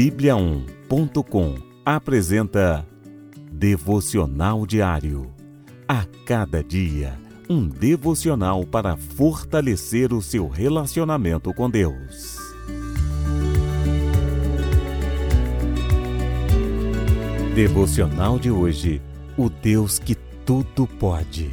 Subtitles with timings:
[0.00, 2.88] Bíblia1.com apresenta
[3.52, 5.30] Devocional Diário.
[5.86, 12.38] A cada dia, um devocional para fortalecer o seu relacionamento com Deus.
[17.54, 19.02] Devocional de hoje.
[19.36, 20.14] O Deus que
[20.46, 21.50] tudo pode.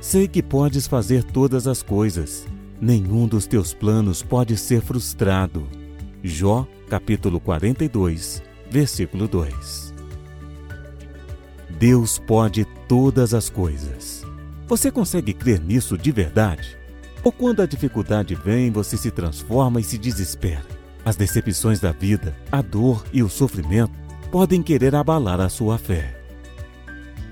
[0.00, 2.46] Sei que podes fazer todas as coisas.
[2.80, 5.66] Nenhum dos teus planos pode ser frustrado.
[6.22, 8.40] Jó, capítulo 42,
[8.70, 9.92] versículo 2.
[11.76, 14.24] Deus pode todas as coisas.
[14.68, 16.78] Você consegue crer nisso de verdade?
[17.24, 20.64] Ou quando a dificuldade vem, você se transforma e se desespera?
[21.04, 23.98] As decepções da vida, a dor e o sofrimento
[24.30, 26.16] podem querer abalar a sua fé.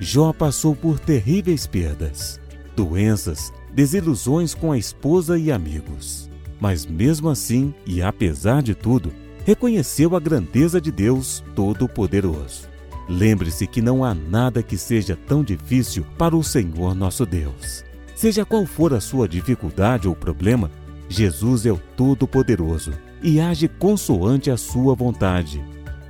[0.00, 2.40] Jó passou por terríveis perdas,
[2.74, 6.28] doenças, desilusões com a esposa e amigos.
[6.60, 12.69] Mas mesmo assim, e apesar de tudo, reconheceu a grandeza de Deus Todo-Poderoso.
[13.08, 17.84] Lembre-se que não há nada que seja tão difícil para o Senhor nosso Deus.
[18.14, 20.70] Seja qual for a sua dificuldade ou problema,
[21.08, 25.62] Jesus é o Todo-Poderoso e age consoante a sua vontade.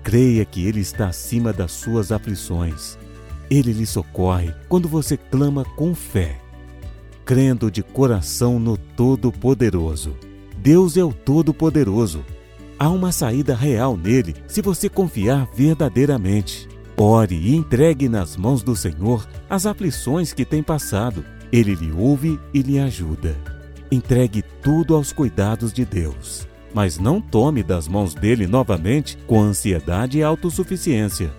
[0.02, 2.98] Creia que Ele está acima das suas aflições.
[3.50, 6.42] Ele lhe socorre quando você clama com fé
[7.24, 10.16] crendo de coração no Todo-Poderoso.
[10.58, 12.24] Deus é o Todo-Poderoso.
[12.82, 16.68] Há uma saída real nele se você confiar verdadeiramente.
[16.96, 21.24] Ore e entregue nas mãos do Senhor as aflições que tem passado.
[21.52, 23.36] Ele lhe ouve e lhe ajuda.
[23.88, 26.44] Entregue tudo aos cuidados de Deus,
[26.74, 31.32] mas não tome das mãos dele novamente com ansiedade e autossuficiência.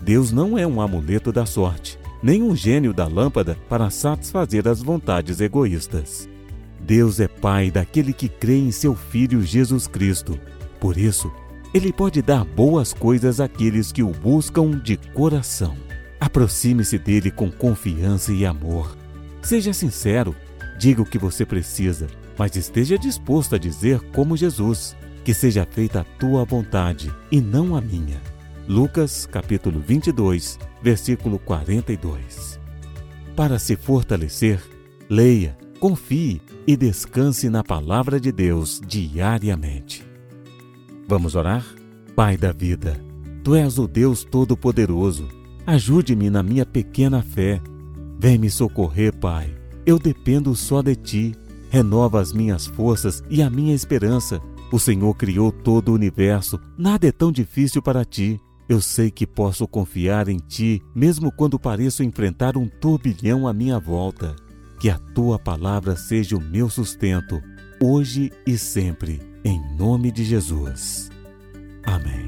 [0.00, 4.82] Deus não é um amuleto da sorte nem um gênio da lâmpada para satisfazer as
[4.82, 6.28] vontades egoístas.
[6.80, 10.36] Deus é Pai daquele que crê em seu Filho Jesus Cristo.
[10.82, 11.30] Por isso,
[11.72, 15.76] ele pode dar boas coisas àqueles que o buscam de coração.
[16.18, 18.96] Aproxime-se dele com confiança e amor.
[19.40, 20.34] Seja sincero,
[20.76, 26.00] diga o que você precisa, mas esteja disposto a dizer como Jesus: que seja feita
[26.00, 28.20] a tua vontade e não a minha.
[28.66, 32.58] Lucas capítulo 22, versículo 42.
[33.36, 34.60] Para se fortalecer,
[35.08, 40.10] leia, confie e descanse na palavra de Deus diariamente.
[41.12, 41.62] Vamos orar?
[42.16, 42.98] Pai da vida,
[43.44, 45.28] tu és o Deus Todo-Poderoso.
[45.66, 47.60] Ajude-me na minha pequena fé.
[48.18, 49.54] Vem me socorrer, Pai.
[49.84, 51.34] Eu dependo só de ti.
[51.68, 54.40] Renova as minhas forças e a minha esperança.
[54.72, 56.58] O Senhor criou todo o universo.
[56.78, 58.40] Nada é tão difícil para ti.
[58.66, 63.78] Eu sei que posso confiar em Ti, mesmo quando pareço enfrentar um turbilhão à minha
[63.78, 64.34] volta.
[64.80, 67.38] Que a Tua palavra seja o meu sustento,
[67.78, 71.10] hoje e sempre, em nome de Jesus.
[71.84, 72.26] Amém.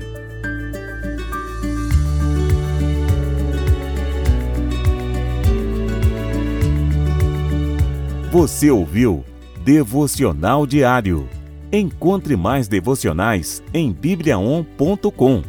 [8.31, 9.25] Você ouviu
[9.65, 11.29] Devocional Diário.
[11.73, 15.43] Encontre mais devocionais em bibliaon.com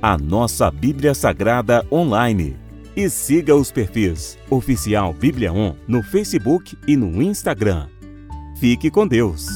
[0.00, 2.56] a nossa Bíblia Sagrada online.
[2.94, 7.88] E siga os perfis Oficial Bíblia On no Facebook e no Instagram.
[8.58, 9.46] Fique com Deus.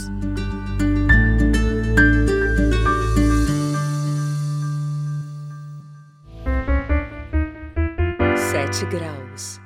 [8.61, 9.60] Sete graus.